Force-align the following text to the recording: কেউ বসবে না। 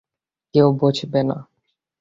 কেউ 0.53 0.67
বসবে 0.81 1.21
না। 1.23 1.37